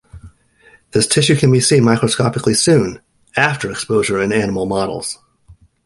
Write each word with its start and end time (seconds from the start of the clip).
This 0.93 1.05
tissue 1.05 1.35
can 1.35 1.51
be 1.51 1.59
seen 1.59 1.83
microscopically 1.83 2.55
soon 2.55 3.01
after 3.37 3.69
exposure 3.69 4.19
in 4.19 4.31
animal 4.33 4.65
models. 4.65 5.19